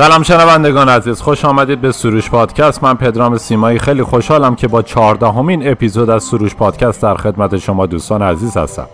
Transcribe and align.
سلام 0.00 0.22
شنوندگان 0.22 0.88
عزیز 0.88 1.20
خوش 1.20 1.44
آمدید 1.44 1.80
به 1.80 1.92
سروش 1.92 2.30
پادکست. 2.30 2.84
من 2.84 2.94
پدرام 2.94 3.38
سیمایی 3.38 3.78
خیلی 3.78 4.02
خوشحالم 4.02 4.54
که 4.54 4.68
با 4.68 4.82
چهاردهمین 4.82 5.68
اپیزود 5.70 6.10
از 6.10 6.24
سروش 6.24 6.54
پادکست 6.54 7.02
در 7.02 7.14
خدمت 7.14 7.56
شما 7.56 7.86
دوستان 7.86 8.22
عزیز 8.22 8.56
هستم. 8.56 8.86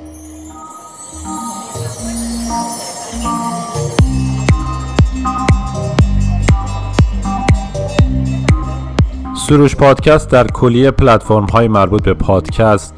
سروش 9.47 9.77
پادکست 9.77 10.31
در 10.31 10.47
کلیه 10.47 10.91
پلتفرم 10.91 11.45
های 11.47 11.69
مربوط 11.69 12.03
به 12.03 12.15
پادکست 12.15 12.95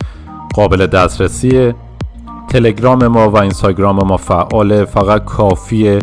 قابل 0.54 0.86
دسترسیه. 0.86 1.74
تلگرام 2.50 3.06
ما 3.06 3.30
و 3.30 3.38
اینستاگرام 3.38 3.96
ما 4.06 4.16
فعاله 4.16 4.84
فقط 4.84 5.24
کافیه. 5.24 5.98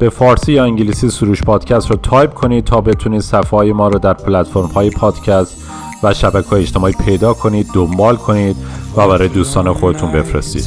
به 0.00 0.10
فارسی 0.10 0.52
یا 0.52 0.64
انگلیسی 0.64 1.10
سروش 1.10 1.42
پادکست 1.42 1.90
رو 1.90 1.96
تایپ 1.96 2.34
کنید 2.34 2.64
تا 2.64 2.80
بتونید 2.80 3.20
صفحه 3.20 3.72
ما 3.72 3.88
رو 3.88 3.98
در 3.98 4.12
پلتفرم 4.12 4.66
های 4.66 4.90
پادکست 4.90 5.56
و 6.02 6.14
شبکه 6.14 6.48
های 6.48 6.62
اجتماعی 6.62 6.94
پیدا 7.04 7.34
کنید 7.34 7.66
دنبال 7.74 8.16
کنید 8.16 8.56
و 8.96 9.08
برای 9.08 9.28
دوستان 9.28 9.72
خودتون 9.72 10.12
بفرستید. 10.12 10.62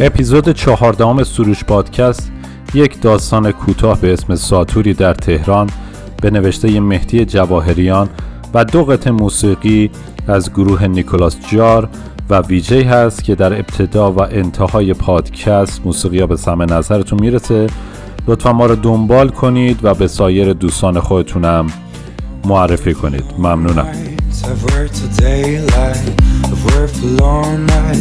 اپیزود 0.00 0.48
چهاردهم 0.52 1.24
سروش 1.24 1.64
پادکست 1.64 2.32
یک 2.74 3.00
داستان 3.00 3.52
کوتاه 3.52 4.00
به 4.00 4.12
اسم 4.12 4.34
ساتوری 4.34 4.94
در 4.94 5.14
تهران 5.14 5.70
به 6.22 6.30
نوشته 6.30 6.80
مهدی 6.80 7.24
جواهریان 7.24 8.08
و 8.54 8.64
دو 8.64 8.84
قطع 8.84 9.10
موسیقی 9.10 9.90
از 10.28 10.52
گروه 10.52 10.86
نیکولاس 10.86 11.36
جار 11.50 11.88
و 12.30 12.40
ویجی 12.40 12.82
هست 12.82 13.24
که 13.24 13.34
در 13.34 13.52
ابتدا 13.52 14.12
و 14.12 14.20
انتهای 14.20 14.94
پادکست 14.94 15.80
موسیقی 15.84 16.20
ها 16.20 16.26
به 16.26 16.36
سمع 16.36 16.64
نظرتون 16.64 17.20
می‌رسه. 17.20 17.66
لطفا 18.26 18.52
ما 18.52 18.66
رو 18.66 18.76
دنبال 18.76 19.28
کنید 19.28 19.78
و 19.82 19.94
به 19.94 20.08
سایر 20.08 20.52
دوستان 20.52 21.00
خودتونم 21.00 21.66
معرفی 22.44 22.94
کنید. 22.94 23.24
ممنونم. 23.38 23.86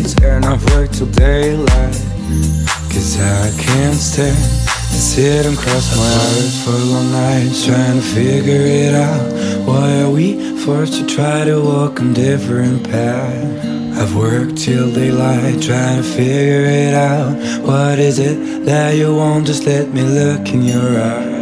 Sit 0.06 0.22
and 0.24 0.46
I've 0.46 0.64
worked 0.74 0.96
till 0.96 1.08
daylight 1.08 1.96
Cause 2.92 3.20
I 3.20 3.52
can't 3.62 3.98
stand 3.98 4.38
and 4.38 5.02
sit 5.02 5.46
and 5.46 5.58
cross 5.58 5.96
my 5.96 6.04
eyes 6.04 6.64
for 6.64 6.72
long 6.72 7.12
nights 7.12 7.66
trying 7.66 8.00
to 8.00 8.06
figure 8.06 8.66
it 8.86 8.96
out. 8.96 9.68
Why 9.68 10.02
are 10.02 10.10
we 10.10 10.58
forced 10.60 10.94
to 11.00 11.06
try 11.06 11.44
to 11.46 11.62
walk 11.62 12.00
a 12.00 12.14
different 12.14 12.84
path? 12.84 13.66
I've 13.98 14.16
worked 14.16 14.58
till 14.58 14.92
daylight 14.94 15.62
trying 15.62 16.02
to 16.02 16.04
figure 16.04 16.66
it 16.66 16.94
out. 16.94 17.36
What 17.64 18.00
is 18.00 18.20
it 18.20 18.66
that 18.66 18.96
you 18.96 19.16
want? 19.16 19.48
Just 19.48 19.66
let 19.66 19.94
me 19.94 20.02
look 20.02 20.48
in 20.50 20.64
your 20.64 21.00
eyes. 21.00 21.35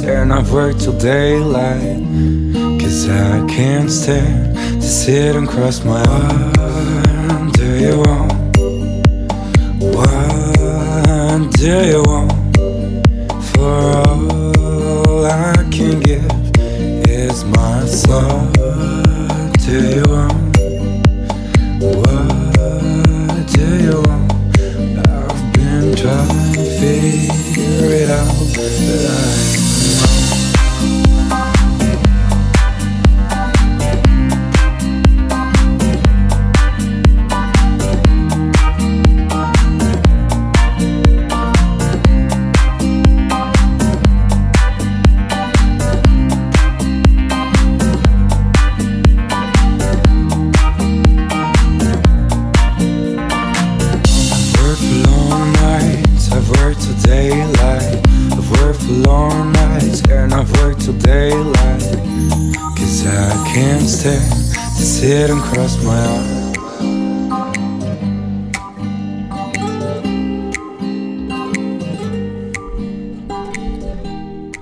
And 0.00 0.32
I've 0.32 0.50
worked 0.52 0.80
till 0.80 0.98
daylight. 0.98 2.00
Cause 2.80 3.08
I 3.08 3.46
can't 3.46 3.90
stand 3.90 4.54
to 4.80 4.82
sit 4.82 5.36
and 5.36 5.48
cross 5.48 5.84
my 5.84 6.02
arms. 6.04 7.52
Do 7.52 7.78
you 7.78 7.98
want? 7.98 8.32
What 9.94 11.50
do 11.52 11.74
you 11.90 12.02
want? 12.06 12.32
For 13.52 13.68
all 14.08 15.26
I 15.26 15.54
can 15.70 16.00
give 16.00 16.24
is 17.08 17.44
my 17.44 17.84
soul. 17.84 18.46
Do 19.66 19.96
you 19.96 20.04
want? 20.08 20.21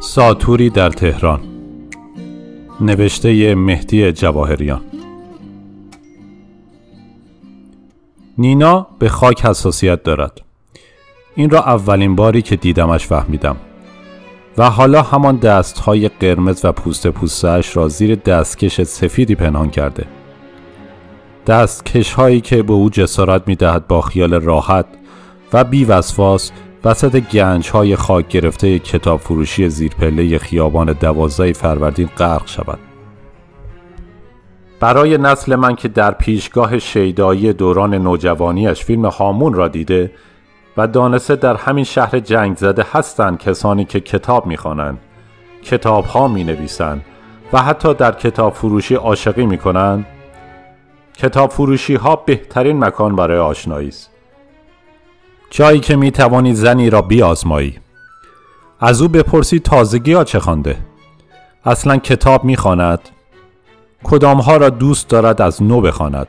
ساتوری 0.00 0.70
در 0.70 0.90
تهران. 0.90 1.40
نوشته 2.80 3.54
مهدی 3.54 4.12
جواهریان. 4.12 4.80
نینا 8.38 8.86
به 8.98 9.08
خاک 9.08 9.44
حساسیت 9.44 10.02
دارد. 10.02 10.40
این 11.34 11.50
را 11.50 11.60
اولین 11.60 12.16
باری 12.16 12.42
که 12.42 12.56
دیدمش 12.56 13.06
فهمیدم. 13.06 13.56
و 14.60 14.70
حالا 14.70 15.02
همان 15.02 15.36
دست 15.36 15.78
های 15.78 16.08
قرمز 16.08 16.64
و 16.64 16.72
پوست 16.72 17.06
پوستش 17.08 17.76
را 17.76 17.88
زیر 17.88 18.14
دستکش 18.14 18.82
سفیدی 18.82 19.34
پنهان 19.34 19.70
کرده. 19.70 20.06
دستکش 21.46 22.12
هایی 22.12 22.40
که 22.40 22.62
به 22.62 22.72
او 22.72 22.90
جسارت 22.90 23.48
می 23.48 23.56
دهد 23.56 23.86
با 23.86 24.00
خیال 24.00 24.34
راحت 24.34 24.86
و 25.52 25.64
بی 25.64 25.84
وسواس 25.84 26.50
وسط 26.84 27.16
گنج 27.20 27.70
های 27.70 27.96
خاک 27.96 28.28
گرفته 28.28 28.78
کتاب 28.78 29.20
فروشی 29.20 29.68
زیرپله 29.68 30.38
خیابان 30.38 30.92
دوازده 30.92 31.52
فروردین 31.52 32.08
غرق 32.18 32.46
شود. 32.46 32.78
برای 34.80 35.18
نسل 35.18 35.56
من 35.56 35.74
که 35.74 35.88
در 35.88 36.10
پیشگاه 36.10 36.78
شیدایی 36.78 37.52
دوران 37.52 37.94
نوجوانیش 37.94 38.84
فیلم 38.84 39.06
هامون 39.06 39.54
را 39.54 39.68
دیده 39.68 40.10
و 40.76 40.86
دانسته 40.86 41.36
در 41.36 41.56
همین 41.56 41.84
شهر 41.84 42.18
جنگ 42.18 42.56
زده 42.56 42.86
هستند 42.92 43.38
کسانی 43.38 43.84
که 43.84 44.00
کتاب 44.00 44.46
می‌خوانند 44.46 44.98
کتاب 45.62 46.04
ها 46.04 46.28
می 46.28 46.44
نویسند 46.44 47.04
و 47.52 47.62
حتی 47.62 47.94
در 47.94 48.12
کتاب 48.12 48.52
فروشی 48.54 48.94
عاشقی 48.94 49.46
می 49.46 49.58
کنند 49.58 50.06
کتاب 51.16 51.50
فروشی 51.50 51.94
ها 51.94 52.16
بهترین 52.16 52.84
مکان 52.84 53.16
برای 53.16 53.38
آشنایی 53.38 53.88
است. 53.88 54.10
جایی 55.50 55.80
که 55.80 55.96
می 55.96 56.10
توانی 56.10 56.54
زنی 56.54 56.90
را 56.90 57.02
بیازمایی 57.02 57.78
از 58.80 59.02
او 59.02 59.08
بپرسی 59.08 59.58
تازگی 59.58 60.12
ها 60.12 60.24
چه 60.24 60.38
خوانده؟ 60.40 60.76
اصلا 61.64 61.96
کتاب 61.96 62.44
می‌خواند. 62.44 63.00
کدام 64.04 64.40
ها 64.40 64.56
را 64.56 64.70
دوست 64.70 65.08
دارد 65.08 65.42
از 65.42 65.62
نو 65.62 65.80
بخواند. 65.80 66.26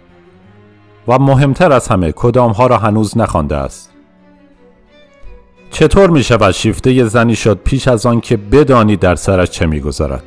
و 1.07 1.19
مهمتر 1.19 1.71
از 1.71 1.87
همه 1.87 2.11
کدام 2.11 2.51
ها 2.51 2.67
را 2.67 2.77
هنوز 2.77 3.17
نخوانده 3.17 3.55
است. 3.55 3.90
چطور 5.71 6.09
می 6.09 6.23
شود 6.23 6.51
شیفته 6.51 7.05
زنی 7.05 7.35
شد 7.35 7.59
پیش 7.63 7.87
از 7.87 8.05
آن 8.05 8.21
که 8.21 8.37
بدانی 8.37 8.95
در 8.95 9.15
سرش 9.15 9.49
چه 9.49 9.65
می‌گذارد 9.65 10.23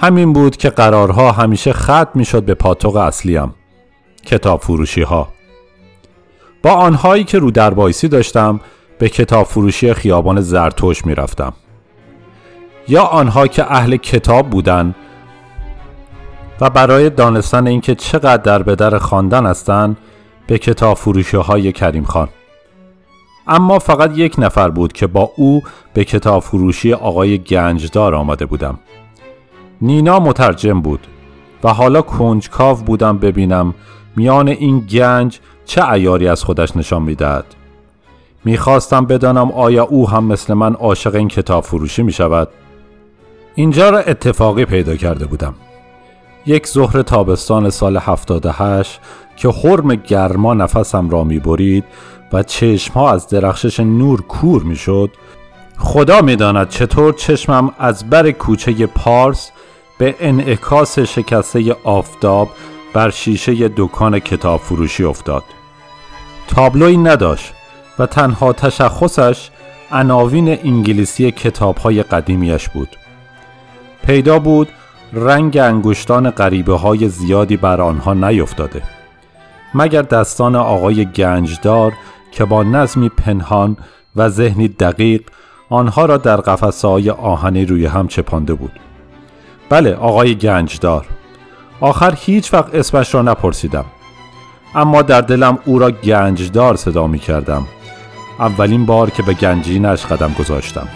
همین 0.00 0.32
بود 0.32 0.56
که 0.56 0.70
قرارها 0.70 1.32
همیشه 1.32 1.72
ختم 1.72 2.10
می 2.14 2.24
شد 2.24 2.42
به 2.42 2.54
پاتوق 2.54 2.96
اصلیم 2.96 3.54
کتاب 4.26 4.60
فروشی 4.60 5.02
ها 5.02 5.28
با 6.62 6.70
آنهایی 6.70 7.24
که 7.24 7.38
رو 7.38 7.50
در 7.50 7.70
داشتم 8.08 8.60
به 8.98 9.08
کتاب 9.08 9.46
فروشی 9.46 9.94
خیابان 9.94 10.40
زرتوش 10.40 11.06
می 11.06 11.14
رفتم. 11.14 11.52
یا 12.88 13.02
آنها 13.02 13.46
که 13.46 13.72
اهل 13.72 13.96
کتاب 13.96 14.50
بودند 14.50 14.94
و 16.60 16.70
برای 16.70 17.10
دانستن 17.10 17.66
اینکه 17.66 17.94
چقدر 17.94 18.36
در 18.36 18.62
بدر 18.62 18.98
خواندن 18.98 19.46
هستند 19.46 19.96
به 20.46 20.58
کتاب 20.58 20.96
فروشی 20.96 21.36
های 21.36 21.72
کریم 21.72 22.04
خان. 22.04 22.28
اما 23.50 23.78
فقط 23.78 24.18
یک 24.18 24.34
نفر 24.38 24.70
بود 24.70 24.92
که 24.92 25.06
با 25.06 25.32
او 25.36 25.62
به 25.94 26.04
کتاب 26.04 26.42
فروشی 26.42 26.92
آقای 26.92 27.38
گنجدار 27.38 28.14
آمده 28.14 28.46
بودم. 28.46 28.78
نینا 29.82 30.20
مترجم 30.20 30.80
بود 30.80 31.06
و 31.64 31.72
حالا 31.72 32.02
کنجکاو 32.02 32.76
بودم 32.76 33.18
ببینم 33.18 33.74
میان 34.16 34.48
این 34.48 34.80
گنج 34.80 35.38
چه 35.64 35.90
ایاری 35.90 36.28
از 36.28 36.44
خودش 36.44 36.76
نشان 36.76 37.02
می‌دهد. 37.02 37.44
می‌خواستم 38.44 39.06
بدانم 39.06 39.50
آیا 39.50 39.84
او 39.84 40.10
هم 40.10 40.24
مثل 40.24 40.54
من 40.54 40.74
عاشق 40.74 41.14
این 41.14 41.28
کتاب 41.28 41.64
فروشی 41.64 42.02
می؟ 42.02 42.14
اینجا 43.54 43.90
را 43.90 43.98
اتفاقی 43.98 44.64
پیدا 44.64 44.96
کرده 44.96 45.26
بودم. 45.26 45.54
یک 46.46 46.66
ظهر 46.66 47.02
تابستان 47.02 47.70
سال 47.70 47.96
78 47.96 49.00
که 49.40 49.48
حرم 49.48 49.94
گرما 49.94 50.54
نفسم 50.54 51.10
را 51.10 51.24
می 51.24 51.38
برید 51.38 51.84
و 52.32 52.42
چشمها 52.42 53.12
از 53.12 53.28
درخشش 53.28 53.80
نور 53.80 54.22
کور 54.22 54.62
می 54.62 54.76
شد 54.76 55.10
خدا 55.78 56.20
می 56.20 56.36
داند 56.36 56.68
چطور 56.68 57.12
چشمم 57.12 57.74
از 57.78 58.10
بر 58.10 58.30
کوچه 58.30 58.86
پارس 58.86 59.50
به 59.98 60.14
انعکاس 60.20 60.98
شکسته 60.98 61.76
آفتاب 61.84 62.48
بر 62.94 63.10
شیشه 63.10 63.70
دکان 63.76 64.18
کتاب 64.18 64.60
فروشی 64.60 65.04
افتاد. 65.04 65.42
تابلوی 66.48 66.96
نداشت 66.96 67.52
و 67.98 68.06
تنها 68.06 68.52
تشخصش 68.52 69.50
عناوین 69.92 70.48
انگلیسی 70.48 71.30
کتاب 71.30 71.76
های 71.76 72.02
قدیمیش 72.02 72.68
بود. 72.68 72.88
پیدا 74.06 74.38
بود 74.38 74.68
رنگ 75.12 75.56
انگشتان 75.56 76.30
غریبه 76.30 76.74
های 76.74 77.08
زیادی 77.08 77.56
بر 77.56 77.80
آنها 77.80 78.14
نیفتاده 78.14 78.99
مگر 79.74 80.02
دستان 80.02 80.56
آقای 80.56 81.04
گنجدار 81.04 81.92
که 82.32 82.44
با 82.44 82.62
نظمی 82.62 83.08
پنهان 83.08 83.76
و 84.16 84.28
ذهنی 84.28 84.68
دقیق 84.68 85.22
آنها 85.70 86.04
را 86.04 86.16
در 86.16 86.36
قفسه 86.36 86.88
های 86.88 87.10
آهنی 87.10 87.64
روی 87.64 87.86
هم 87.86 88.08
چپانده 88.08 88.54
بود. 88.54 88.72
بله 89.68 89.94
آقای 89.94 90.34
گنجدار. 90.34 91.06
آخر 91.80 92.14
هیچ 92.18 92.54
وقت 92.54 92.74
اسمش 92.74 93.14
را 93.14 93.22
نپرسیدم. 93.22 93.84
اما 94.74 95.02
در 95.02 95.20
دلم 95.20 95.58
او 95.64 95.78
را 95.78 95.90
گنجدار 95.90 96.76
صدا 96.76 97.06
می 97.06 97.18
کردم 97.18 97.66
اولین 98.38 98.86
بار 98.86 99.10
که 99.10 99.22
به 99.22 99.34
گنجینش 99.34 100.06
قدم 100.06 100.34
گذاشتم. 100.38 100.88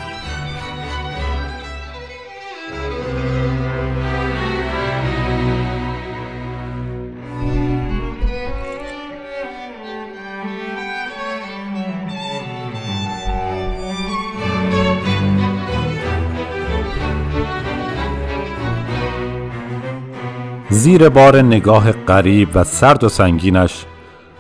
زیر 20.74 21.08
بار 21.08 21.42
نگاه 21.42 21.92
قریب 21.92 22.48
و 22.54 22.64
سرد 22.64 23.04
و 23.04 23.08
سنگینش 23.08 23.84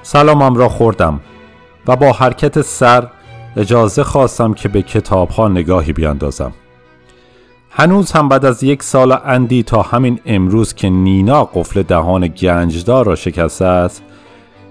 سلامم 0.02 0.54
را 0.54 0.68
خوردم 0.68 1.20
و 1.86 1.96
با 1.96 2.12
حرکت 2.12 2.62
سر 2.62 3.08
اجازه 3.56 4.04
خواستم 4.04 4.54
که 4.54 4.68
به 4.68 4.82
کتاب 4.82 5.28
ها 5.28 5.48
نگاهی 5.48 5.92
بیاندازم. 5.92 6.52
هنوز 7.70 8.12
هم 8.12 8.28
بعد 8.28 8.44
از 8.44 8.62
یک 8.62 8.82
سال 8.82 9.18
اندی 9.24 9.62
تا 9.62 9.82
همین 9.82 10.20
امروز 10.26 10.74
که 10.74 10.90
نینا 10.90 11.44
قفل 11.44 11.82
دهان 11.82 12.26
گنجدار 12.26 13.06
را 13.06 13.14
شکسته 13.14 13.64
است 13.64 14.02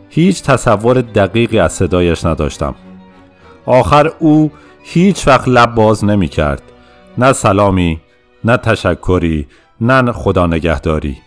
هیچ 0.10 0.44
تصور 0.44 1.02
دقیقی 1.02 1.60
از 1.60 1.74
صدایش 1.74 2.26
نداشتم. 2.26 2.76
آخر 3.66 4.12
او 4.20 4.52
هیچ 4.84 5.28
وقت 5.28 5.48
لب 5.48 5.76
باز 5.76 6.06
نمی 6.06 6.28
کرد 6.28 6.62
نه 7.18 7.34
سلامی 7.34 8.02
نه 8.44 8.58
تشکری 8.58 9.48
نه 9.82 10.12
خدا 10.12 10.48
نگهداری. 10.48 11.23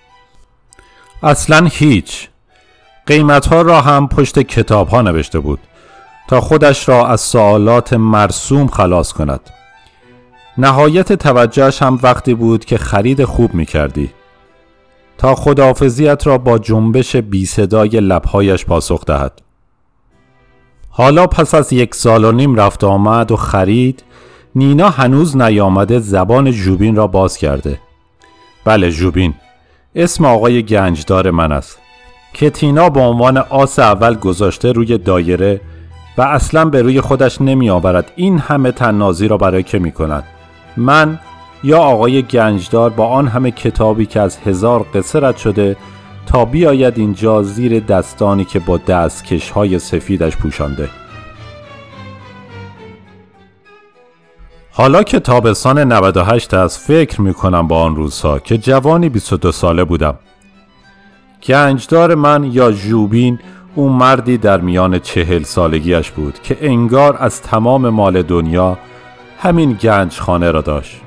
اصلا 1.22 1.68
هیچ. 1.72 2.28
قیمت 3.06 3.46
ها 3.46 3.62
را 3.62 3.80
هم 3.80 4.08
پشت 4.08 4.38
کتاب 4.38 4.88
ها 4.88 5.02
نوشته 5.02 5.38
بود 5.38 5.58
تا 6.28 6.40
خودش 6.40 6.88
را 6.88 7.06
از 7.06 7.20
سوالات 7.20 7.92
مرسوم 7.92 8.66
خلاص 8.66 9.12
کند. 9.12 9.40
نهایت 10.58 11.12
توجهش 11.12 11.82
هم 11.82 11.98
وقتی 12.02 12.34
بود 12.34 12.64
که 12.64 12.78
خرید 12.78 13.24
خوب 13.24 13.54
می 13.54 13.66
کردی 13.66 14.10
تا 15.18 15.34
خداحافظیت 15.34 16.26
را 16.26 16.38
با 16.38 16.58
جنبش 16.58 17.16
بی 17.16 17.46
صدای 17.46 17.88
لبهایش 17.88 18.64
پاسخ 18.64 19.04
دهد. 19.04 19.42
حالا 20.90 21.26
پس 21.26 21.54
از 21.54 21.72
یک 21.72 21.94
سال 21.94 22.24
و 22.24 22.32
نیم 22.32 22.54
رفت 22.54 22.84
آمد 22.84 23.32
و 23.32 23.36
خرید 23.36 24.04
نینا 24.54 24.88
هنوز 24.88 25.36
نیامده 25.36 25.98
زبان 25.98 26.50
جوبین 26.50 26.96
را 26.96 27.06
باز 27.06 27.36
کرده. 27.36 27.80
بله 28.64 28.90
جوبین 28.90 29.34
اسم 29.96 30.24
آقای 30.24 30.62
گنجدار 30.62 31.30
من 31.30 31.52
است 31.52 31.78
که 32.32 32.50
تینا 32.50 32.88
به 32.90 33.00
عنوان 33.00 33.36
آس 33.36 33.78
اول 33.78 34.14
گذاشته 34.14 34.72
روی 34.72 34.98
دایره 34.98 35.60
و 36.18 36.22
اصلا 36.22 36.64
به 36.64 36.82
روی 36.82 37.00
خودش 37.00 37.40
نمی 37.40 37.70
آورد 37.70 38.12
این 38.16 38.38
همه 38.38 38.72
تنازی 38.72 39.28
را 39.28 39.36
برای 39.36 39.62
که 39.62 39.78
می 39.78 39.92
کند. 39.92 40.24
من 40.76 41.18
یا 41.64 41.78
آقای 41.78 42.22
گنجدار 42.22 42.90
با 42.90 43.06
آن 43.06 43.28
همه 43.28 43.50
کتابی 43.50 44.06
که 44.06 44.20
از 44.20 44.38
هزار 44.46 44.86
قصه 44.94 45.20
رد 45.20 45.36
شده 45.36 45.76
تا 46.26 46.44
بیاید 46.44 46.98
اینجا 46.98 47.42
زیر 47.42 47.80
دستانی 47.80 48.44
که 48.44 48.58
با 48.58 48.76
دستکش 48.76 49.50
های 49.50 49.78
سفیدش 49.78 50.36
پوشانده. 50.36 50.88
حالا 54.78 55.02
که 55.02 55.20
تابستان 55.20 55.92
98 55.92 56.54
است 56.54 56.80
فکر 56.80 57.20
می 57.20 57.34
کنم 57.34 57.68
با 57.68 57.82
آن 57.82 57.96
روزها 57.96 58.38
که 58.38 58.58
جوانی 58.58 59.08
22 59.08 59.52
ساله 59.52 59.84
بودم 59.84 60.14
گنجدار 61.42 62.14
من 62.14 62.44
یا 62.44 62.72
جوبین 62.72 63.38
او 63.74 63.88
مردی 63.88 64.38
در 64.38 64.60
میان 64.60 64.98
چهل 64.98 65.42
سالگیش 65.42 66.10
بود 66.10 66.38
که 66.42 66.58
انگار 66.60 67.16
از 67.20 67.42
تمام 67.42 67.88
مال 67.88 68.22
دنیا 68.22 68.78
همین 69.38 69.72
گنج 69.72 70.18
خانه 70.18 70.50
را 70.50 70.60
داشت 70.60 71.00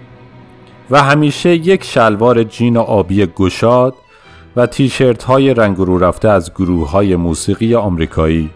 و 0.92 1.04
همیشه 1.04 1.50
یک 1.50 1.84
شلوار 1.84 2.44
جین 2.44 2.78
آبی 2.78 3.26
گشاد 3.26 3.94
و 4.56 4.66
تیشرت 4.66 5.24
های 5.24 5.54
رنگ 5.54 5.78
رو 5.78 5.98
رفته 5.98 6.30
از 6.30 6.54
گروه 6.54 6.90
های 6.90 7.16
موسیقی 7.16 7.76
آمریکایی 7.76 8.50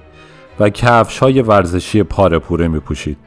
و 0.60 0.70
کفش 0.70 1.20
های 1.20 1.42
ورزشی 1.42 2.04
پاره 2.04 2.68
می 2.68 2.80
پوشید. 2.80 3.18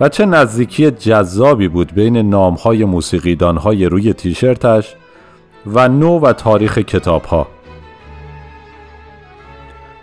و 0.00 0.08
چه 0.08 0.26
نزدیکی 0.26 0.90
جذابی 0.90 1.68
بود 1.68 1.94
بین 1.94 2.16
نام 2.16 2.54
های 2.54 2.84
موسیقیدان 2.84 3.56
های 3.56 3.86
روی 3.86 4.12
تیشرتش 4.12 4.94
و 5.66 5.88
نو 5.88 6.18
و 6.18 6.32
تاریخ 6.32 6.78
کتاب 6.78 7.24
ها. 7.24 7.46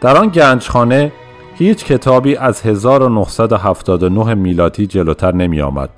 در 0.01 0.17
آن 0.17 0.27
گنجخانه 0.29 1.11
هیچ 1.55 1.85
کتابی 1.85 2.35
از 2.35 2.61
1979 2.61 4.33
میلادی 4.33 4.87
جلوتر 4.87 5.35
نمی 5.35 5.61
آمد. 5.61 5.89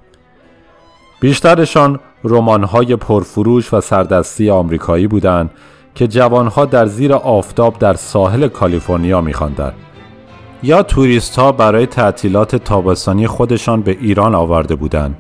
بیشترشان 1.19 1.99
رمان‌های 2.23 2.95
پرفروش 2.95 3.73
و 3.73 3.81
سردستی 3.81 4.49
آمریکایی 4.49 5.07
بودند 5.07 5.49
که 5.95 6.07
جوانها 6.07 6.65
در 6.65 6.85
زیر 6.85 7.13
آفتاب 7.13 7.79
در 7.79 7.93
ساحل 7.93 8.47
کالیفرنیا 8.47 9.21
می‌خواندند. 9.21 9.88
یا 10.63 10.83
توریست 10.83 11.39
ها 11.39 11.51
برای 11.51 11.85
تعطیلات 11.85 12.55
تابستانی 12.55 13.27
خودشان 13.27 13.81
به 13.81 13.91
ایران 13.91 14.35
آورده 14.35 14.75
بودند 14.75 15.17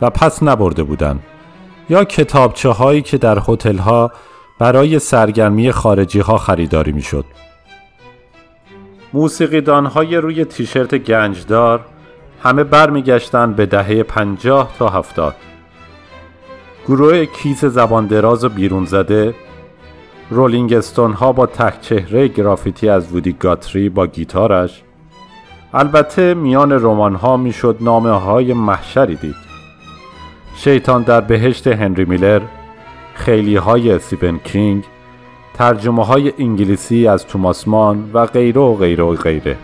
و 0.00 0.10
پس 0.10 0.42
نبرده 0.42 0.82
بودند 0.82 1.22
یا 1.90 2.04
کتابچه 2.04 2.68
هایی 2.68 3.02
که 3.02 3.18
در 3.18 3.38
هتل 3.48 3.78
ها 3.78 4.12
برای 4.58 4.98
سرگرمی 4.98 5.72
خارجی 5.72 6.20
ها 6.20 6.38
خریداری 6.38 6.92
می 6.92 7.02
شد. 7.02 7.24
موسیقیدان 9.12 9.86
های 9.86 10.16
روی 10.16 10.44
تیشرت 10.44 10.94
گنجدار 10.94 11.80
همه 12.42 12.64
برمیگشتند 12.64 13.56
به 13.56 13.66
دهه 13.66 14.02
پنجاه 14.02 14.72
تا 14.78 14.88
هفتاد. 14.88 15.34
گروه 16.88 17.24
کیس 17.24 17.64
زبان 17.64 18.06
دراز 18.06 18.44
و 18.44 18.48
بیرون 18.48 18.84
زده 18.84 19.34
رولینگستون 20.30 21.12
ها 21.12 21.32
با 21.32 21.46
تک 21.46 21.80
چهره 21.80 22.28
گرافیتی 22.28 22.88
از 22.88 23.12
وودی 23.12 23.32
گاتری 23.32 23.88
با 23.88 24.06
گیتارش. 24.06 24.82
البته 25.74 26.34
میان 26.34 26.72
رمان 26.72 27.14
ها 27.14 27.36
می‌شد 27.36 27.76
نامه 27.80 28.10
های 28.10 28.52
محشری 28.52 29.16
دید. 29.16 29.34
شیطان 30.56 31.02
در 31.02 31.20
بهشت 31.20 31.66
هنری 31.66 32.04
میلر 32.04 32.40
خیلی 33.14 33.56
های 33.56 33.92
استیفن 33.92 34.38
کینگ 34.44 34.84
ترجمه 35.54 36.04
های 36.04 36.32
انگلیسی 36.38 37.08
از 37.08 37.26
توماس 37.26 37.68
مان 37.68 38.10
و 38.12 38.26
غیره 38.26 38.60
و 38.60 38.74
غیره 38.74 39.04
و 39.04 39.14
غیره. 39.14 39.56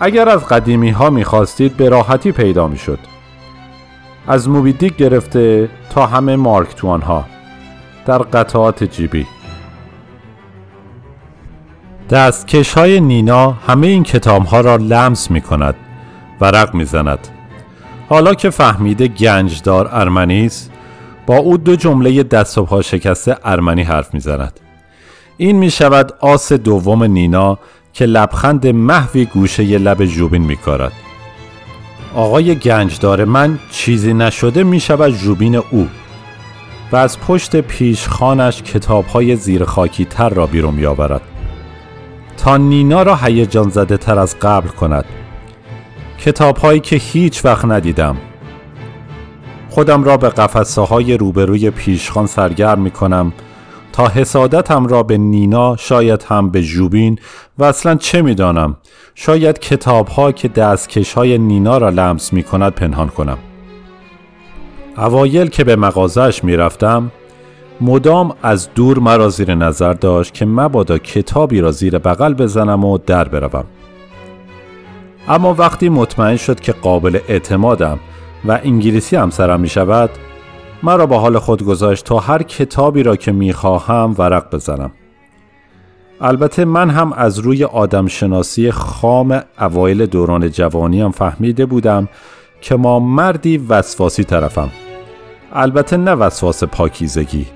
اگر 0.00 0.28
از 0.28 0.48
قدیمی 0.48 0.90
ها 0.90 1.10
می‌خواستید 1.10 1.76
به 1.76 1.88
راحتی 1.88 2.32
پیدا 2.32 2.68
می‌شد. 2.68 2.98
از 4.26 4.48
موبیدیک 4.48 4.96
گرفته 4.96 5.68
تا 5.90 6.06
همه 6.06 6.36
مارک 6.36 6.74
توان 6.74 7.02
ها 7.02 7.24
در 8.06 8.18
قطعات 8.18 8.84
جیبی. 8.84 9.26
دستکش 12.10 12.72
های 12.72 13.00
نینا 13.00 13.50
همه 13.50 13.86
این 13.86 14.02
کتاب 14.02 14.44
ها 14.44 14.60
را 14.60 14.76
لمس 14.76 15.30
می 15.30 15.40
کند 15.40 15.74
ورق 16.40 16.74
می 16.74 16.84
زند 16.84 17.18
حالا 18.08 18.34
که 18.34 18.50
فهمیده 18.50 19.08
گنجدار 19.08 19.88
ارمنی 19.92 20.46
است 20.46 20.70
با 21.26 21.36
او 21.36 21.56
دو 21.56 21.76
جمله 21.76 22.22
دست 22.22 22.58
و 22.58 22.64
پا 22.64 22.82
شکسته 22.82 23.36
ارمنی 23.44 23.82
حرف 23.82 24.14
می 24.14 24.20
زند 24.20 24.60
این 25.36 25.56
می 25.56 25.70
شود 25.70 26.12
آس 26.20 26.52
دوم 26.52 27.04
نینا 27.04 27.58
که 27.92 28.06
لبخند 28.06 28.66
محوی 28.66 29.24
گوشه 29.24 29.64
ی 29.64 29.78
لب 29.78 30.04
جوبین 30.04 30.42
می 30.42 30.56
کارد 30.56 30.92
آقای 32.14 32.54
گنجدار 32.54 33.24
من 33.24 33.58
چیزی 33.70 34.14
نشده 34.14 34.64
می 34.64 34.80
شود 34.80 35.12
جوبین 35.12 35.56
او. 35.56 35.88
و 36.92 36.96
از 36.96 37.20
پشت 37.20 37.56
پیشخانش 37.56 38.62
کتاب 38.62 39.06
های 39.06 39.36
زیر 39.36 39.64
خاکی 39.64 40.04
تر 40.04 40.28
را 40.28 40.46
بیرون 40.46 40.74
می 40.74 40.86
آورد 40.86 41.20
تا 42.36 42.56
نینا 42.56 43.02
را 43.02 43.16
هیجان 43.16 43.68
زده 43.68 43.96
تر 43.96 44.18
از 44.18 44.38
قبل 44.38 44.68
کند. 44.68 45.04
کتاب 46.18 46.56
هایی 46.56 46.80
که 46.80 46.96
هیچ 46.96 47.44
وقت 47.44 47.64
ندیدم. 47.64 48.16
خودم 49.70 50.04
را 50.04 50.16
به 50.16 50.28
قفسه 50.28 50.80
های 50.82 51.16
روبروی 51.16 51.70
پیشخان 51.70 52.26
سرگرم 52.26 52.80
می 52.80 52.90
کنم 52.90 53.32
تا 53.92 54.08
حسادتم 54.08 54.86
را 54.86 55.02
به 55.02 55.18
نینا 55.18 55.76
شاید 55.76 56.24
هم 56.28 56.50
به 56.50 56.62
جوبین 56.62 57.18
و 57.58 57.64
اصلا 57.64 57.94
چه 57.94 58.22
می‌دانم. 58.22 58.76
شاید 59.14 59.58
کتاب 59.58 60.08
ها 60.08 60.32
که 60.32 60.48
دستکش 60.48 61.12
های 61.12 61.38
نینا 61.38 61.78
را 61.78 61.88
لمس 61.88 62.32
می 62.32 62.42
کند 62.42 62.72
پنهان 62.72 63.08
کنم. 63.08 63.38
اوایل 64.98 65.46
که 65.46 65.64
به 65.64 65.76
مغازش 65.76 66.44
می 66.44 66.56
رفتم 66.56 67.10
مدام 67.80 68.34
از 68.42 68.68
دور 68.74 68.98
مرا 68.98 69.28
زیر 69.28 69.54
نظر 69.54 69.92
داشت 69.92 70.34
که 70.34 70.46
مبادا 70.46 70.98
کتابی 70.98 71.60
را 71.60 71.70
زیر 71.72 71.98
بغل 71.98 72.34
بزنم 72.34 72.84
و 72.84 72.98
در 72.98 73.28
بروم. 73.28 73.64
اما 75.28 75.54
وقتی 75.54 75.88
مطمئن 75.88 76.36
شد 76.36 76.60
که 76.60 76.72
قابل 76.72 77.18
اعتمادم 77.28 77.98
و 78.44 78.60
انگلیسی 78.64 79.16
هم 79.16 79.30
سرم 79.30 79.60
می 79.60 79.68
شود 79.68 80.10
مرا 80.82 81.06
با 81.06 81.18
حال 81.18 81.38
خود 81.38 81.62
گذاشت 81.62 82.04
تا 82.04 82.18
هر 82.18 82.42
کتابی 82.42 83.02
را 83.02 83.16
که 83.16 83.32
می 83.32 83.52
خواهم 83.52 84.14
ورق 84.18 84.54
بزنم. 84.54 84.90
البته 86.20 86.64
من 86.64 86.90
هم 86.90 87.12
از 87.12 87.38
روی 87.38 87.64
آدم 87.64 88.06
شناسی 88.06 88.70
خام 88.70 89.40
اوایل 89.60 90.06
دوران 90.06 90.50
جوانیم 90.50 91.10
فهمیده 91.10 91.66
بودم 91.66 92.08
که 92.60 92.76
ما 92.76 92.98
مردی 93.00 93.58
وسواسی 93.58 94.24
طرفم. 94.24 94.70
البته 95.52 95.96
نه 95.96 96.12
وسواس 96.12 96.64
پاکیزگی 96.64 97.46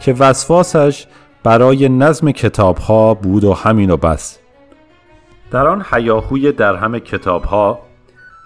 که 0.00 0.12
وسواسش 0.12 1.06
برای 1.42 1.88
نظم 1.88 2.30
کتاب 2.30 2.78
ها 2.78 3.14
بود 3.14 3.44
و 3.44 3.54
همین 3.54 3.90
و 3.90 3.96
بس. 3.96 4.38
در 5.50 5.66
آن 5.66 5.84
حیاهوی 5.90 6.52
در 6.52 6.76
همه 6.76 7.00
کتاب 7.00 7.44
ها 7.44 7.78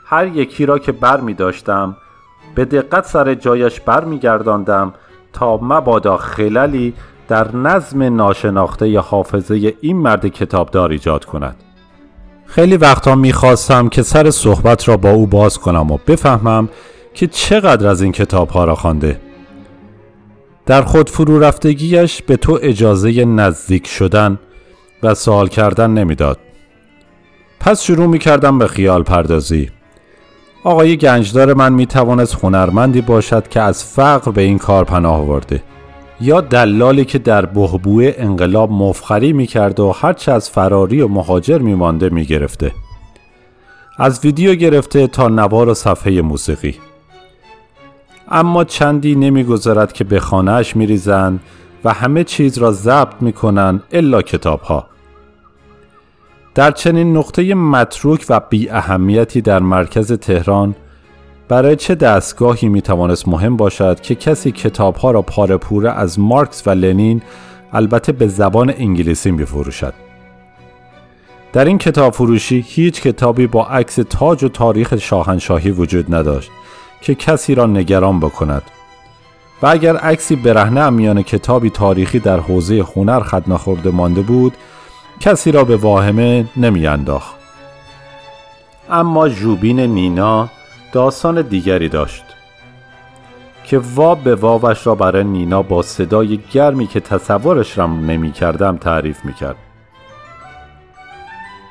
هر 0.04 0.26
یکی 0.26 0.66
را 0.66 0.78
که 0.78 0.92
بر 0.92 1.20
می 1.20 1.34
داشتم 1.34 1.96
به 2.54 2.64
دقت 2.64 3.04
سر 3.06 3.34
جایش 3.34 3.80
بر 3.80 4.04
می 4.04 4.18
گرداندم 4.18 4.94
تا 5.32 5.56
مبادا 5.62 6.16
خللی 6.16 6.94
در 7.28 7.56
نظم 7.56 8.02
ناشناخته 8.02 9.00
حافظه 9.00 9.74
این 9.80 9.96
مرد 9.96 10.26
کتابدار 10.26 10.90
ایجاد 10.90 11.24
کند. 11.24 11.56
خیلی 12.46 12.76
وقتا 12.76 13.14
می‌خواستم 13.14 13.88
که 13.88 14.02
سر 14.02 14.30
صحبت 14.30 14.88
را 14.88 14.96
با 14.96 15.10
او 15.10 15.26
باز 15.26 15.58
کنم 15.58 15.90
و 15.90 15.98
بفهمم 16.06 16.68
که 17.16 17.26
چقدر 17.26 17.86
از 17.86 18.02
این 18.02 18.12
کتاب 18.12 18.48
ها 18.48 18.64
را 18.64 18.74
خوانده. 18.74 19.20
در 20.66 20.82
خود 20.82 21.10
فرو 21.10 21.38
رفتگیش 21.38 22.22
به 22.22 22.36
تو 22.36 22.58
اجازه 22.62 23.24
نزدیک 23.24 23.86
شدن 23.86 24.38
و 25.02 25.14
سوال 25.14 25.48
کردن 25.48 25.90
نمی‌داد. 25.90 26.38
پس 27.60 27.82
شروع 27.82 28.06
می 28.06 28.18
کردم 28.18 28.58
به 28.58 28.66
خیال 28.66 29.02
پردازی. 29.02 29.70
آقای 30.64 30.96
گنجدار 30.96 31.54
من 31.54 31.72
می 31.72 31.86
توانست 31.86 32.44
هنرمندی 32.44 33.00
باشد 33.00 33.48
که 33.48 33.60
از 33.60 33.84
فقر 33.84 34.30
به 34.30 34.42
این 34.42 34.58
کار 34.58 34.84
پناه 34.84 35.14
آورده. 35.14 35.62
یا 36.20 36.40
دلالی 36.40 37.04
که 37.04 37.18
در 37.18 37.46
بهبوی 37.46 38.12
انقلاب 38.16 38.70
مفخری 38.70 39.32
می 39.32 39.46
کرد 39.46 39.80
و 39.80 39.92
هرچه 39.92 40.32
از 40.32 40.50
فراری 40.50 41.00
و 41.00 41.08
مهاجر 41.08 41.58
می 41.58 41.74
مانده 41.74 42.08
می 42.08 42.24
گرفته. 42.24 42.72
از 43.98 44.24
ویدیو 44.24 44.54
گرفته 44.54 45.06
تا 45.06 45.28
نوار 45.28 45.68
و 45.68 45.74
صفحه 45.74 46.22
موسیقی. 46.22 46.74
اما 48.28 48.64
چندی 48.64 49.14
نمی‌گذارد 49.14 49.92
که 49.92 50.04
به 50.04 50.20
خانهاش 50.20 50.76
میریزند 50.76 51.40
و 51.84 51.92
همه 51.92 52.24
چیز 52.24 52.58
را 52.58 52.72
ضبط 52.72 53.14
می‌کنند 53.20 53.82
الا 53.92 54.22
کتاب 54.22 54.60
ها. 54.60 54.86
در 56.54 56.70
چنین 56.70 57.16
نقطه 57.16 57.54
متروک 57.54 58.26
و 58.28 58.40
بی 58.40 58.70
اهمیتی 58.70 59.40
در 59.40 59.58
مرکز 59.58 60.12
تهران 60.12 60.74
برای 61.48 61.76
چه 61.76 61.94
دستگاهی 61.94 62.68
می 62.68 62.82
مهم 63.26 63.56
باشد 63.56 64.00
که 64.00 64.14
کسی 64.14 64.52
کتاب 64.52 64.96
ها 64.96 65.10
را 65.10 65.22
پاره 65.22 65.56
پوره 65.56 65.90
از 65.90 66.20
مارکس 66.20 66.66
و 66.66 66.70
لنین 66.70 67.22
البته 67.72 68.12
به 68.12 68.26
زبان 68.26 68.74
انگلیسی 68.78 69.30
می. 69.30 69.46
در 71.52 71.64
این 71.64 71.78
کتاب 71.78 72.12
فروشی 72.12 72.64
هیچ 72.68 73.02
کتابی 73.02 73.46
با 73.46 73.66
عکس 73.66 73.98
تاج 74.10 74.44
و 74.44 74.48
تاریخ 74.48 74.96
شاهنشاهی 74.96 75.70
وجود 75.70 76.14
نداشت 76.14 76.50
که 77.00 77.14
کسی 77.14 77.54
را 77.54 77.66
نگران 77.66 78.20
بکند 78.20 78.62
و 79.62 79.66
اگر 79.66 79.96
عکسی 79.96 80.36
برهنه 80.36 80.90
میان 80.90 81.22
کتابی 81.22 81.70
تاریخی 81.70 82.18
در 82.18 82.40
حوزه 82.40 82.84
هنر 82.96 83.20
خط 83.20 83.48
نخورده 83.48 83.90
مانده 83.90 84.22
بود 84.22 84.52
کسی 85.20 85.52
را 85.52 85.64
به 85.64 85.76
واهمه 85.76 86.44
نمیانداخت 86.56 87.36
اما 88.90 89.28
جوبین 89.28 89.80
نینا 89.80 90.48
داستان 90.92 91.42
دیگری 91.42 91.88
داشت 91.88 92.24
که 93.66 93.78
واب 93.94 94.24
به 94.24 94.34
واوش 94.34 94.86
را 94.86 94.94
برای 94.94 95.24
نینا 95.24 95.62
با 95.62 95.82
صدای 95.82 96.40
گرمی 96.52 96.86
که 96.86 97.00
تصورش 97.00 97.78
را 97.78 97.86
نمی 97.86 98.32
کردم 98.32 98.76
تعریف 98.76 99.24
می 99.24 99.32
کرد. 99.32 99.56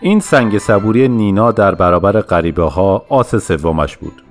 این 0.01 0.19
سنگ 0.19 0.57
صبوری 0.57 1.07
نینا 1.07 1.51
در 1.51 1.75
برابر 1.75 2.21
غریبه 2.21 2.63
ها 2.63 3.05
آس 3.09 3.35
سومش 3.35 3.97
بود. 3.97 4.24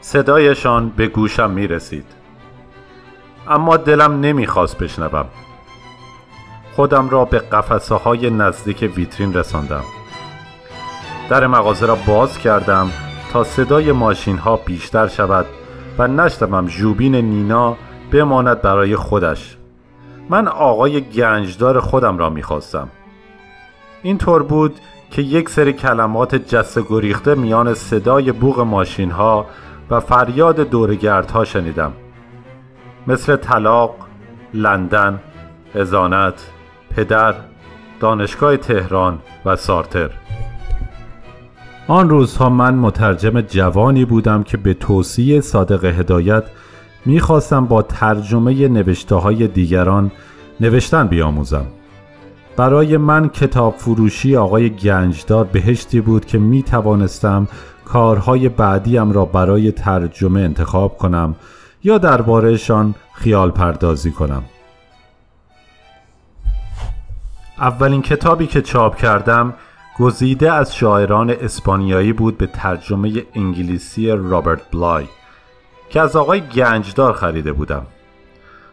صدایشان 0.00 0.88
به 0.88 1.06
گوشم 1.06 1.50
می 1.50 1.66
رسید. 1.66 2.06
اما 3.48 3.76
دلم 3.76 4.20
نمی‌خواست 4.20 4.78
بشنوم. 4.78 5.26
خودم 6.72 7.08
را 7.08 7.24
به 7.24 7.38
قفسه 7.38 7.94
های 7.94 8.30
نزدیک 8.30 8.92
ویترین 8.96 9.34
رساندم. 9.34 9.84
در 11.28 11.46
مغازه 11.46 11.86
را 11.86 11.94
باز 11.94 12.38
کردم 12.38 12.90
تا 13.32 13.44
صدای 13.44 13.92
ماشین 13.92 14.38
ها 14.38 14.56
بیشتر 14.56 15.08
شود 15.08 15.46
و 15.98 16.08
نشتمم 16.08 16.66
جوبین 16.66 17.14
نینا 17.14 17.76
بماند 18.12 18.62
برای 18.62 18.96
خودش 18.96 19.56
من 20.30 20.48
آقای 20.48 21.00
گنجدار 21.00 21.80
خودم 21.80 22.18
را 22.18 22.30
می‌خواستم 22.30 22.88
طور 24.18 24.42
بود 24.42 24.80
که 25.10 25.22
یک 25.22 25.48
سری 25.48 25.72
کلمات 25.72 26.34
جسته 26.34 26.82
گریخته 26.88 27.34
میان 27.34 27.74
صدای 27.74 28.32
بوغ 28.32 28.60
ماشین 28.60 29.10
ها 29.10 29.46
و 29.90 30.00
فریاد 30.00 30.60
دورگردها 30.60 31.44
شنیدم. 31.44 31.92
مثل 33.06 33.36
طلاق، 33.36 33.96
لندن، 34.54 35.20
ازانت، 35.74 36.50
پدر، 36.96 37.34
دانشگاه 38.00 38.56
تهران 38.56 39.18
و 39.44 39.56
سارتر. 39.56 40.10
آن 41.88 42.08
روزها 42.08 42.48
من 42.48 42.74
مترجم 42.74 43.40
جوانی 43.40 44.04
بودم 44.04 44.42
که 44.42 44.56
به 44.56 44.74
توصیه 44.74 45.40
صادق 45.40 45.84
هدایت 45.84 46.44
می‌خواستم 47.04 47.66
با 47.66 47.82
ترجمه 47.82 48.68
نوشته 48.68 49.14
های 49.14 49.48
دیگران 49.48 50.10
نوشتن 50.60 51.06
بیاموزم. 51.06 51.66
برای 52.56 52.96
من 52.96 53.28
کتاب 53.28 53.74
فروشی 53.76 54.36
آقای 54.36 54.70
گنجدار 54.70 55.44
بهشتی 55.44 56.00
بود 56.00 56.24
که 56.24 56.38
می 56.38 56.62
توانستم 56.62 57.48
کارهای 57.86 58.48
بعدیم 58.48 59.12
را 59.12 59.24
برای 59.24 59.72
ترجمه 59.72 60.40
انتخاب 60.40 60.98
کنم 60.98 61.34
یا 61.84 61.98
دربارهشان 61.98 62.94
خیال 63.14 63.50
پردازی 63.50 64.10
کنم. 64.10 64.42
اولین 67.58 68.02
کتابی 68.02 68.46
که 68.46 68.62
چاپ 68.62 68.96
کردم 68.96 69.54
گزیده 69.98 70.52
از 70.52 70.76
شاعران 70.76 71.30
اسپانیایی 71.30 72.12
بود 72.12 72.38
به 72.38 72.46
ترجمه 72.46 73.22
انگلیسی 73.34 74.10
رابرت 74.10 74.70
بلای 74.70 75.06
که 75.90 76.00
از 76.00 76.16
آقای 76.16 76.40
گنجدار 76.40 77.12
خریده 77.12 77.52
بودم. 77.52 77.86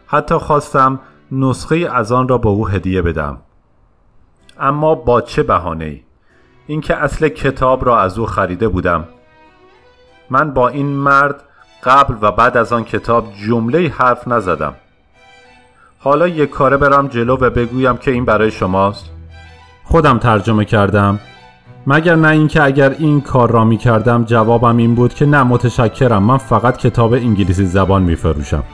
حتی 0.06 0.34
خواستم 0.34 1.00
نسخه 1.32 1.88
از 1.92 2.12
آن 2.12 2.28
را 2.28 2.38
به 2.38 2.48
او 2.48 2.68
هدیه 2.68 3.02
بدم. 3.02 3.38
اما 4.60 4.94
با 4.94 5.20
چه 5.20 5.42
بهانه 5.42 5.84
ای؟ 5.84 6.03
اینکه 6.66 6.96
اصل 6.96 7.28
کتاب 7.28 7.86
را 7.86 8.00
از 8.00 8.18
او 8.18 8.26
خریده 8.26 8.68
بودم. 8.68 9.04
من 10.30 10.54
با 10.54 10.68
این 10.68 10.86
مرد 10.86 11.42
قبل 11.84 12.14
و 12.20 12.32
بعد 12.32 12.56
از 12.56 12.72
آن 12.72 12.84
کتاب 12.84 13.26
جمله 13.46 13.88
حرف 13.88 14.28
نزدم. 14.28 14.74
حالا 15.98 16.28
یک 16.28 16.50
کاره 16.50 16.76
برم 16.76 17.08
جلو 17.08 17.36
و 17.36 17.50
بگویم 17.50 17.96
که 17.96 18.10
این 18.10 18.24
برای 18.24 18.50
شماست. 18.50 19.10
خودم 19.84 20.18
ترجمه 20.18 20.64
کردم. 20.64 21.20
مگر 21.86 22.14
نه 22.14 22.28
اینکه 22.28 22.62
اگر 22.62 22.90
این 22.90 23.20
کار 23.20 23.50
را 23.50 23.64
می 23.64 23.76
کردم 23.76 24.24
جوابم 24.24 24.76
این 24.76 24.94
بود 24.94 25.14
که 25.14 25.26
نه 25.26 25.42
متشکرم. 25.42 26.22
من 26.22 26.38
فقط 26.38 26.76
کتاب 26.76 27.12
انگلیسی 27.12 27.66
زبان 27.66 28.02
می 28.02 28.16
فروشم. 28.16 28.64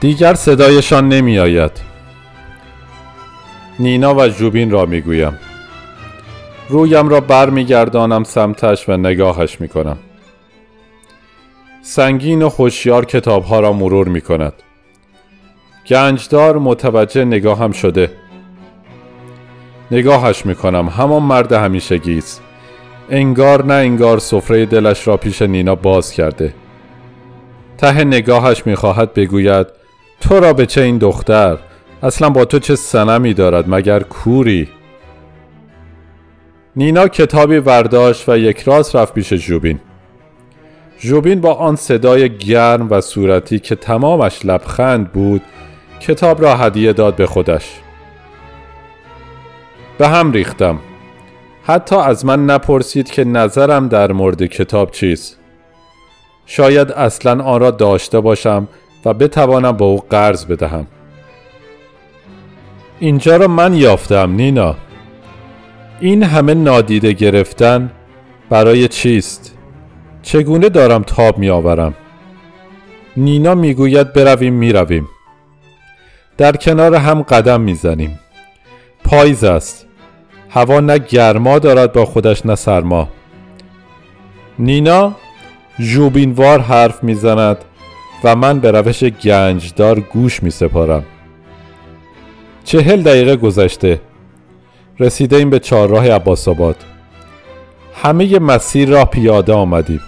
دیگر 0.00 0.34
صدایشان 0.34 1.08
نمی 1.08 1.38
آید. 1.38 1.72
نینا 3.78 4.14
و 4.14 4.28
جوبین 4.28 4.70
را 4.70 4.86
می 4.86 5.00
گویم. 5.00 5.38
رویم 6.68 7.08
را 7.08 7.20
بر 7.20 7.50
می 7.50 7.64
گردانم 7.64 8.24
سمتش 8.24 8.88
و 8.88 8.96
نگاهش 8.96 9.60
می 9.60 9.68
کنم 9.68 9.96
سنگین 11.82 12.42
و 12.42 12.48
خوشیار 12.48 13.04
کتاب 13.04 13.44
ها 13.44 13.60
را 13.60 13.72
مرور 13.72 14.08
می 14.08 14.20
کند 14.20 14.52
گنجدار 15.86 16.58
متوجه 16.58 17.24
نگاهم 17.24 17.72
شده. 17.72 18.10
نگاهش 19.90 20.46
می‌کنم. 20.46 20.88
همان 20.88 21.22
مرد 21.22 21.52
همیشگی 21.52 22.18
است. 22.18 22.42
انگار 23.10 23.64
نه 23.64 23.74
انگار 23.74 24.18
سفره 24.18 24.66
دلش 24.66 25.08
را 25.08 25.16
پیش 25.16 25.42
نینا 25.42 25.74
باز 25.74 26.12
کرده. 26.12 26.54
ته 27.78 28.04
نگاهش 28.04 28.66
می‌خواهد 28.66 29.14
بگوید 29.14 29.66
تو 30.20 30.40
را 30.40 30.52
به 30.52 30.66
چه 30.66 30.80
این 30.80 30.98
دختر؟ 30.98 31.58
اصلا 32.02 32.30
با 32.30 32.44
تو 32.44 32.58
چه 32.58 32.76
سنمی 32.76 33.34
دارد 33.34 33.74
مگر 33.74 34.00
کوری؟ 34.00 34.68
نینا 36.76 37.08
کتابی 37.08 37.58
ورداشت 37.58 38.28
و 38.28 38.38
یک 38.38 38.60
راست 38.60 38.96
رفت 38.96 39.14
پیش 39.14 39.32
جوبین 39.32 39.80
جوبین 40.98 41.40
با 41.40 41.54
آن 41.54 41.76
صدای 41.76 42.38
گرم 42.38 42.90
و 42.90 43.00
صورتی 43.00 43.58
که 43.58 43.74
تمامش 43.74 44.44
لبخند 44.44 45.12
بود 45.12 45.42
کتاب 46.00 46.42
را 46.42 46.56
هدیه 46.56 46.92
داد 46.92 47.16
به 47.16 47.26
خودش. 47.26 47.80
به 49.98 50.08
هم 50.08 50.32
ریختم. 50.32 50.78
حتی 51.64 51.96
از 51.96 52.24
من 52.24 52.46
نپرسید 52.46 53.10
که 53.10 53.24
نظرم 53.24 53.88
در 53.88 54.12
مورد 54.12 54.42
کتاب 54.42 54.90
چیست. 54.90 55.38
شاید 56.46 56.92
اصلا 56.92 57.44
آن 57.44 57.60
را 57.60 57.70
داشته 57.70 58.20
باشم 58.20 58.68
و 59.04 59.14
بتوانم 59.14 59.76
به 59.76 59.84
او 59.84 60.02
قرض 60.10 60.44
بدهم. 60.44 60.86
اینجا 62.98 63.36
را 63.36 63.48
من 63.48 63.74
یافتم 63.74 64.30
نینا. 64.30 64.76
این 66.04 66.22
همه 66.22 66.54
نادیده 66.54 67.12
گرفتن 67.12 67.90
برای 68.50 68.88
چیست؟ 68.88 69.58
چگونه 70.22 70.68
دارم 70.68 71.02
تاب 71.02 71.38
می 71.38 71.50
آورم 71.50 71.94
نینا 73.16 73.54
می‌گوید 73.54 74.12
برویم 74.12 74.54
می‌رویم. 74.54 75.08
در 76.36 76.56
کنار 76.56 76.94
هم 76.94 77.22
قدم 77.22 77.60
می‌زنیم. 77.60 78.18
پاییز 79.04 79.44
است. 79.44 79.86
هوا 80.50 80.80
نه 80.80 80.98
گرما 80.98 81.58
دارد 81.58 81.92
با 81.92 82.04
خودش 82.04 82.46
نه 82.46 82.54
سرما. 82.54 83.08
نینا 84.58 85.12
جوبینوار 85.78 86.60
حرف 86.60 87.04
می‌زند 87.04 87.56
و 88.24 88.36
من 88.36 88.60
به 88.60 88.70
روش 88.70 89.04
گنجدار 89.04 90.00
گوش 90.00 90.42
می 90.42 90.50
سپارم 90.50 91.04
چهل 92.64 93.02
دقیقه 93.02 93.36
گذشته. 93.36 94.00
رسیده 95.00 95.36
این 95.36 95.50
به 95.50 95.58
چهارراه 95.58 96.10
عباس 96.10 96.48
آباد. 96.48 96.76
همه 98.02 98.38
مسیر 98.38 98.88
را 98.88 99.04
پیاده 99.04 99.52
آمدیم. 99.52 100.00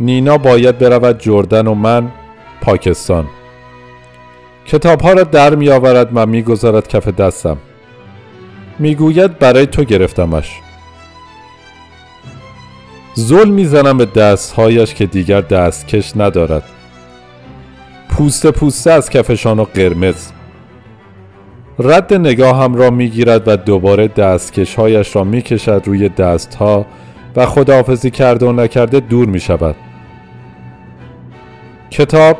نینا 0.00 0.38
باید 0.38 0.78
برود 0.78 1.18
جردن 1.18 1.66
و 1.66 1.74
من 1.74 2.12
پاکستان. 2.60 3.26
کتاب 4.66 5.00
ها 5.00 5.12
را 5.12 5.22
در 5.22 5.54
می 5.54 5.70
آورد 5.70 6.08
و 6.14 6.26
می 6.26 6.42
گذارد 6.42 6.88
کف 6.88 7.08
دستم. 7.08 7.56
می‌گوید 8.78 9.38
برای 9.38 9.66
تو 9.66 9.84
گرفتمش. 9.84 10.50
ظلم 13.18 13.52
می‌زنم 13.52 13.98
به 13.98 14.04
دستهایش 14.04 14.94
که 14.94 15.06
دیگر 15.06 15.40
دستکش 15.40 16.12
ندارد. 16.16 16.62
پوسته 18.08 18.50
پوسته 18.50 18.90
از 18.90 19.10
کفشان 19.10 19.58
و 19.58 19.64
قرمز. 19.64 20.28
رد 21.78 22.14
نگاهم 22.14 22.74
را 22.74 22.90
می‌گیرد 22.90 23.48
و 23.48 23.56
دوباره 23.56 24.08
دستکشهایش 24.08 25.16
را 25.16 25.24
می‌کشد 25.24 25.82
روی 25.84 26.08
دستها 26.08 26.86
و 27.36 27.46
خداحافظی 27.46 28.10
کرده 28.10 28.46
و 28.46 28.52
نکرده 28.52 29.00
دور 29.00 29.28
می 29.28 29.40
شود 29.40 29.76
کتاب 31.90 32.38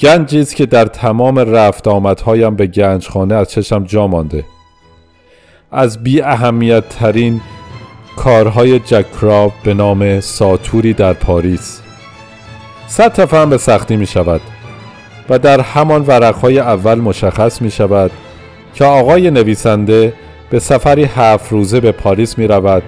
گنجی 0.00 0.44
که 0.44 0.66
در 0.66 0.84
تمام 0.84 1.38
رفت 1.38 1.88
آمدهایم 1.88 2.56
به 2.56 2.66
گنجخانه 2.66 3.34
از 3.34 3.50
چشم 3.50 3.84
جا 3.84 4.06
مانده. 4.06 4.44
از 5.72 6.02
بی 6.02 6.20
اهمیت 6.20 6.88
ترین 6.88 7.40
کارهای 8.16 8.78
جک 8.78 9.06
به 9.64 9.74
نام 9.74 10.20
ساتوری 10.20 10.92
در 10.92 11.12
پاریس. 11.12 11.80
صد 12.86 13.12
تفهم 13.12 13.50
به 13.50 13.58
سختی 13.58 13.96
می 13.96 14.06
شود 14.06 14.40
و 15.28 15.38
در 15.38 15.60
همان 15.60 16.02
ورقهای 16.02 16.58
اول 16.58 16.98
مشخص 16.98 17.62
می 17.62 17.70
شود 17.70 18.10
که 18.74 18.84
آقای 18.84 19.30
نویسنده 19.30 20.12
به 20.50 20.58
سفری 20.58 21.04
هفت 21.04 21.52
روزه 21.52 21.80
به 21.80 21.92
پاریس 21.92 22.38
می 22.38 22.46
رود 22.46 22.82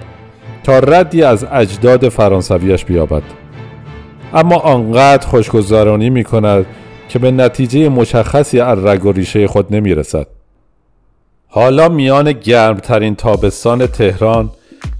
تا 0.63 0.79
ردی 0.79 1.23
از 1.23 1.45
اجداد 1.51 2.09
فرانسویش 2.09 2.85
بیابد. 2.85 3.23
اما 4.33 4.55
آنقدر 4.55 5.27
خوشگذرانی 5.27 6.09
می 6.09 6.23
کند 6.23 6.65
که 7.09 7.19
به 7.19 7.31
نتیجه 7.31 7.89
مشخصی 7.89 8.59
از 8.59 8.85
رگ 8.85 9.05
و 9.05 9.11
ریشه 9.11 9.47
خود 9.47 9.75
نمی 9.75 9.95
رسد. 9.95 10.27
حالا 11.47 11.89
میان 11.89 12.31
گرمترین 12.31 13.15
تابستان 13.15 13.87
تهران 13.87 14.49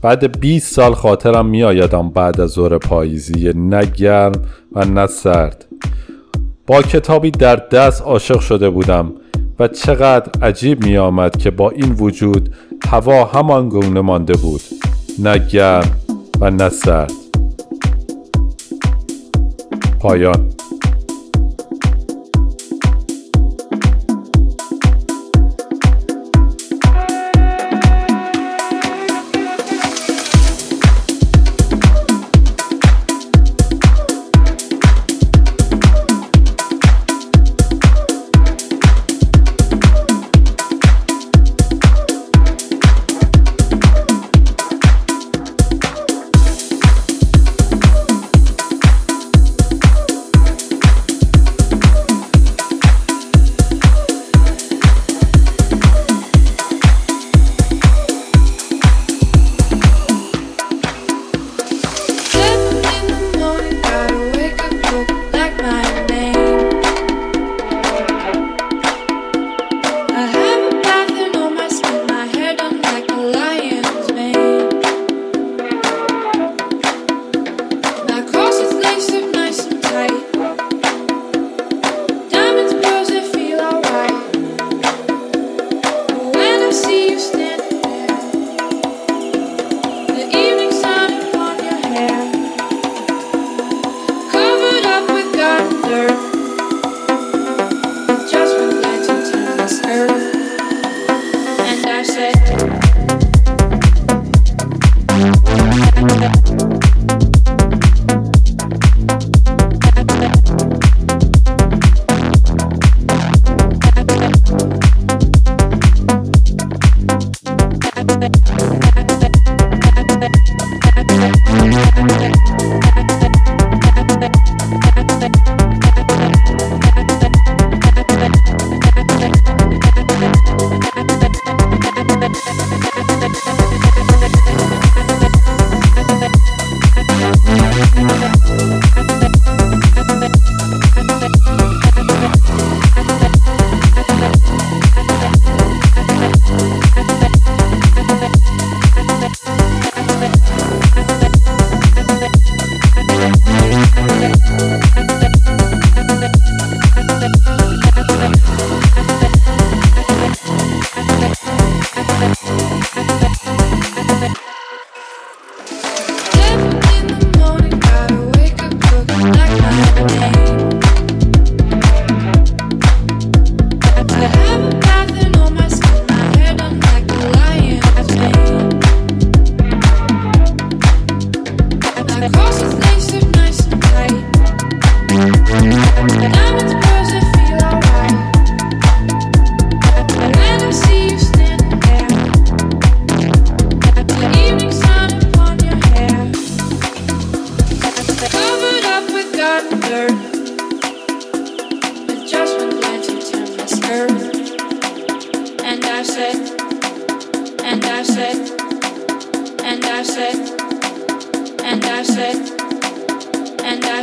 بعد 0.01 0.39
20 0.39 0.75
سال 0.75 0.93
خاطرم 0.93 1.45
میآیدم 1.45 2.09
بعد 2.09 2.41
از 2.41 2.49
ظهر 2.49 2.77
پاییزی 2.77 3.53
نه 3.55 3.85
گرم 3.85 4.31
و 4.71 4.85
نه 4.85 5.07
سرد. 5.07 5.65
با 6.67 6.81
کتابی 6.81 7.31
در 7.31 7.55
دست 7.55 8.01
عاشق 8.01 8.39
شده 8.39 8.69
بودم. 8.69 9.13
و 9.59 9.67
چقدر 9.67 10.45
عجیب 10.45 10.85
می 10.85 10.97
آمد 10.97 11.37
که 11.37 11.51
با 11.51 11.69
این 11.69 11.91
وجود 11.91 12.55
هوا 12.89 13.25
همان 13.25 13.69
گونه 13.69 14.01
مانده 14.01 14.33
بود 14.33 14.61
نه 15.19 15.37
گرم 15.37 15.91
و 16.39 16.51
نه 16.51 16.69
سرد. 16.69 17.11
پایان 19.99 20.49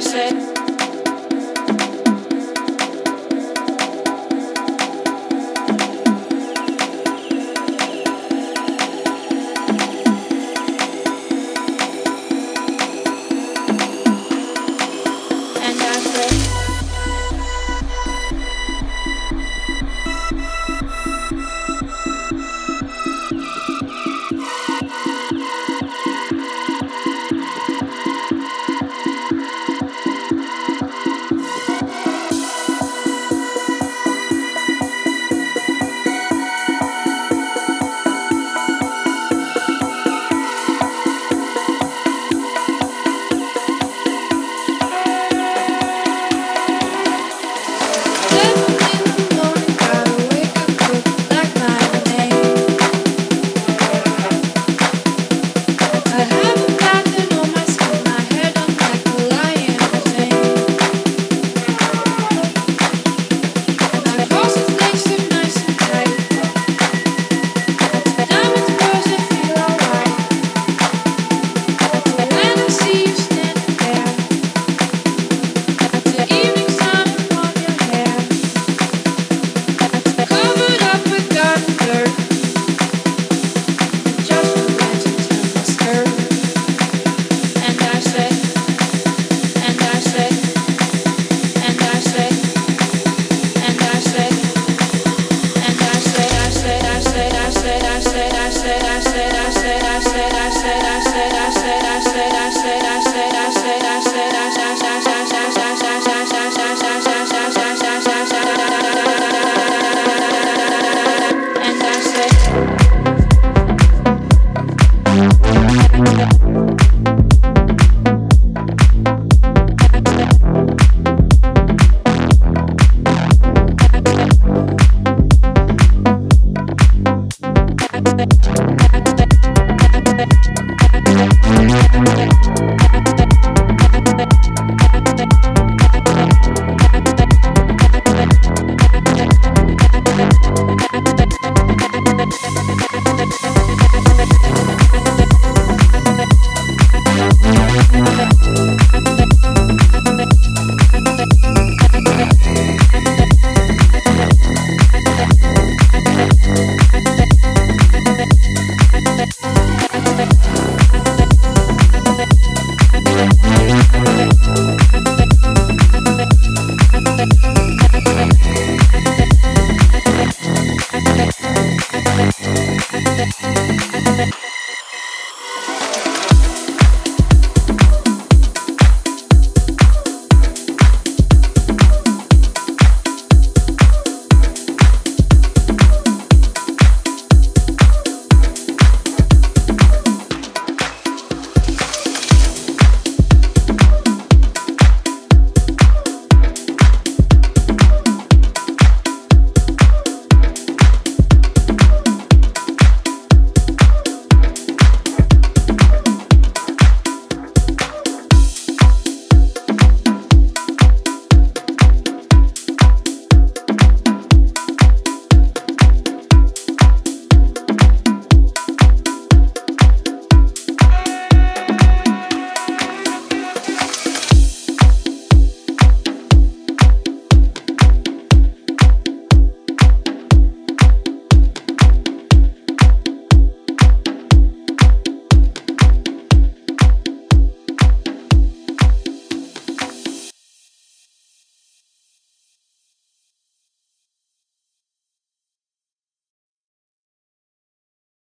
said. 0.01 0.60